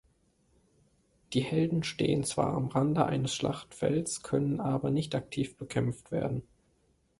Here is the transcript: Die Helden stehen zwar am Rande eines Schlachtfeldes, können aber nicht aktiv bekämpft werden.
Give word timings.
Die 1.33 1.41
Helden 1.41 1.83
stehen 1.83 2.23
zwar 2.23 2.53
am 2.55 2.69
Rande 2.69 3.05
eines 3.05 3.35
Schlachtfeldes, 3.35 4.23
können 4.23 4.59
aber 4.59 4.89
nicht 4.89 5.13
aktiv 5.13 5.55
bekämpft 5.57 6.09
werden. 6.11 6.41